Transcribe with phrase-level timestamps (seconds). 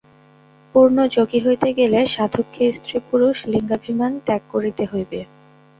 [0.75, 5.19] পূর্ণ যোগী হইতে গেলে সাধককে স্ত্রী-পুরুষ-লিঙ্গাভিমান ত্যাগ করিতে হইবে।